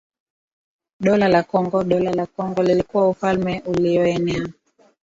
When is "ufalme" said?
3.09-3.61